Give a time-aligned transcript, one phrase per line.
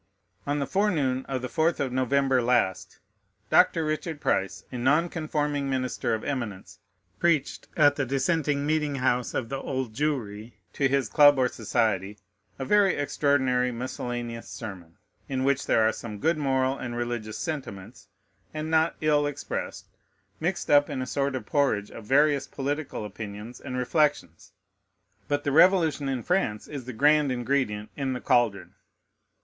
[0.47, 2.97] On the forenoon of the fourth of November last,
[3.51, 6.79] Doctor Richard Price, a Non Conforming minister of eminence,
[7.19, 12.17] preached at the Dissenting meeting house of the Old Jewry, to his club or society,
[12.57, 14.97] a very extraordinary miscellaneous sermon,
[15.29, 18.07] in which there are some good moral and religious sentiments,
[18.55, 19.85] and not ill expressed,
[20.39, 24.51] mixed up with a sort of porridge of various political opinions and reflections:
[25.27, 28.73] but the Revolution in France is the grand ingredient in the caldron.